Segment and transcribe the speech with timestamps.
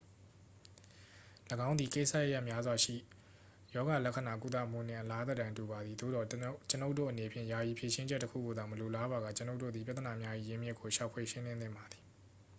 [1.67, 2.95] ၎င်းသည် ကိစ္စရပ်များစွာရှိ
[3.73, 12.03] ရောဂါလက္ခဏာကုသမှုနှင့် အလားသဏ္ဍာန်တူပါသည် သို့သော် ကျွန်ုပ်တို့အနေဖြင့် ယာယီဖြေရှင်းချက်တစ်ခုကိုသာ မလိုလားပါက ကျွန်ုပ်တို့သည် ပြဿနာများ၏ ရင်းမြစ်ကို ရှာဖွေ ရှင်းလင်းသင့်ပါသည်